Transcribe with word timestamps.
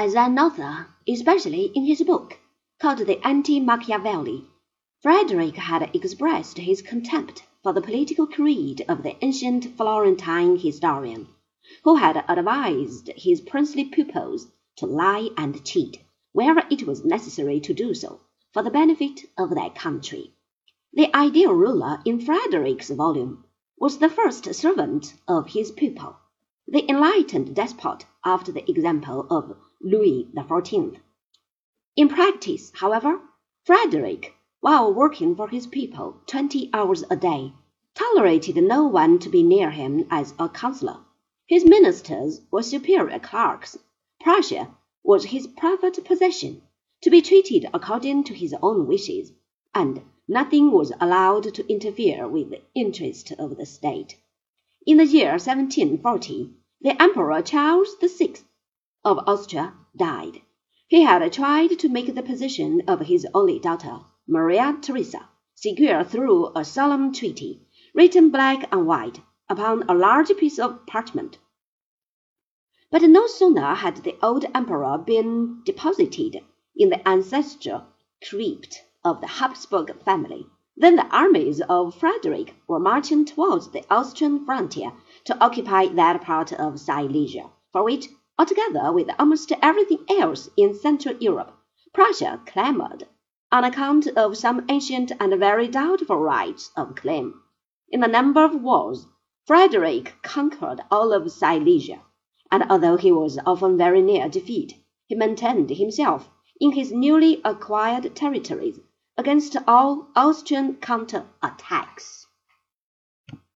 As 0.00 0.14
an 0.14 0.38
author, 0.38 0.86
especially 1.08 1.72
in 1.74 1.84
his 1.84 2.04
book 2.04 2.38
called 2.78 2.98
the 2.98 3.18
Anti 3.26 3.58
Machiavelli, 3.58 4.44
Frederick 5.02 5.56
had 5.56 5.90
expressed 5.92 6.56
his 6.58 6.82
contempt 6.82 7.42
for 7.64 7.72
the 7.72 7.80
political 7.80 8.24
creed 8.28 8.84
of 8.88 9.02
the 9.02 9.16
ancient 9.24 9.76
Florentine 9.76 10.56
historian, 10.56 11.26
who 11.82 11.96
had 11.96 12.24
advised 12.28 13.10
his 13.16 13.40
princely 13.40 13.86
pupils 13.86 14.46
to 14.76 14.86
lie 14.86 15.30
and 15.36 15.64
cheat 15.64 16.00
wherever 16.30 16.62
it 16.70 16.86
was 16.86 17.04
necessary 17.04 17.58
to 17.58 17.74
do 17.74 17.92
so 17.92 18.20
for 18.52 18.62
the 18.62 18.70
benefit 18.70 19.22
of 19.36 19.50
their 19.50 19.70
country. 19.70 20.32
The 20.92 21.12
ideal 21.12 21.52
ruler 21.52 22.02
in 22.04 22.20
Frederick's 22.20 22.90
volume 22.90 23.42
was 23.76 23.98
the 23.98 24.08
first 24.08 24.54
servant 24.54 25.14
of 25.26 25.48
his 25.48 25.72
people, 25.72 26.14
the 26.70 26.86
enlightened 26.90 27.54
despot 27.56 28.04
after 28.26 28.52
the 28.52 28.70
example 28.70 29.26
of 29.30 29.56
Louis 29.80 30.28
XIV. 30.36 30.98
In 31.96 32.08
practice, 32.10 32.70
however, 32.74 33.20
Frederick, 33.64 34.34
while 34.60 34.92
working 34.92 35.34
for 35.34 35.48
his 35.48 35.66
people 35.66 36.20
twenty 36.26 36.68
hours 36.74 37.04
a 37.08 37.16
day, 37.16 37.54
tolerated 37.94 38.56
no 38.56 38.86
one 38.86 39.18
to 39.18 39.30
be 39.30 39.42
near 39.42 39.70
him 39.70 40.06
as 40.10 40.34
a 40.38 40.46
counselor. 40.50 40.98
His 41.46 41.64
ministers 41.64 42.42
were 42.50 42.62
superior 42.62 43.18
clerks. 43.18 43.78
Prussia 44.20 44.68
was 45.02 45.24
his 45.24 45.46
private 45.46 46.04
possession, 46.04 46.60
to 47.00 47.08
be 47.08 47.22
treated 47.22 47.66
according 47.72 48.24
to 48.24 48.34
his 48.34 48.54
own 48.62 48.86
wishes, 48.86 49.32
and 49.74 50.02
nothing 50.28 50.70
was 50.70 50.92
allowed 51.00 51.54
to 51.54 51.72
interfere 51.72 52.28
with 52.28 52.50
the 52.50 52.60
interest 52.74 53.32
of 53.38 53.56
the 53.56 53.64
state. 53.64 54.18
In 54.86 54.98
the 54.98 55.06
year 55.06 55.32
1740, 55.32 56.54
the 56.80 57.02
Emperor 57.02 57.42
Charles 57.42 57.96
VI. 58.00 58.34
of 59.04 59.18
Austria 59.26 59.74
died. 59.96 60.42
He 60.86 61.02
had 61.02 61.32
tried 61.32 61.76
to 61.80 61.88
make 61.88 62.14
the 62.14 62.22
position 62.22 62.82
of 62.86 63.00
his 63.00 63.26
only 63.34 63.58
daughter, 63.58 64.02
Maria 64.28 64.78
Theresa, 64.80 65.28
secure 65.56 66.04
through 66.04 66.52
a 66.54 66.64
solemn 66.64 67.12
treaty, 67.12 67.66
written 67.94 68.30
black 68.30 68.72
and 68.72 68.86
white 68.86 69.20
upon 69.48 69.82
a 69.88 69.94
large 69.94 70.28
piece 70.36 70.60
of 70.60 70.86
parchment. 70.86 71.38
But 72.92 73.02
no 73.02 73.26
sooner 73.26 73.74
had 73.74 73.96
the 73.96 74.16
old 74.22 74.44
emperor 74.54 74.98
been 74.98 75.62
deposited 75.64 76.44
in 76.76 76.90
the 76.90 77.08
ancestral 77.08 77.86
crypt 78.22 78.84
of 79.04 79.20
the 79.20 79.26
Habsburg 79.26 80.00
family 80.04 80.46
than 80.76 80.94
the 80.94 81.06
armies 81.08 81.60
of 81.62 81.96
Frederick 81.96 82.54
were 82.68 82.78
marching 82.78 83.24
towards 83.24 83.70
the 83.70 83.84
Austrian 83.92 84.44
frontier 84.44 84.92
to 85.28 85.38
occupy 85.40 85.86
that 85.86 86.20
part 86.20 86.52
of 86.52 86.80
Silesia, 86.80 87.48
for 87.72 87.84
which, 87.84 88.08
altogether 88.38 88.92
with 88.92 89.08
almost 89.18 89.52
everything 89.62 90.04
else 90.10 90.50
in 90.56 90.74
Central 90.74 91.16
Europe, 91.20 91.56
Prussia 91.94 92.40
clamored, 92.44 93.06
on 93.52 93.64
account 93.64 94.06
of 94.08 94.36
some 94.36 94.66
ancient 94.68 95.12
and 95.20 95.38
very 95.38 95.68
doubtful 95.68 96.16
rights 96.16 96.70
of 96.76 96.94
claim. 96.96 97.40
In 97.88 98.02
a 98.02 98.08
number 98.08 98.44
of 98.44 98.60
wars, 98.62 99.06
Frederick 99.46 100.16
conquered 100.22 100.80
all 100.90 101.12
of 101.12 101.30
Silesia 101.30 102.00
and 102.50 102.64
although 102.70 102.96
he 102.96 103.12
was 103.12 103.38
often 103.44 103.76
very 103.76 104.00
near 104.00 104.26
defeat, 104.26 104.72
he 105.06 105.14
maintained 105.14 105.68
himself 105.68 106.30
in 106.58 106.72
his 106.72 106.90
newly 106.90 107.42
acquired 107.44 108.16
territories 108.16 108.80
against 109.18 109.54
all 109.66 110.08
Austrian 110.16 110.76
counter 110.76 111.26
attacks. 111.42 112.26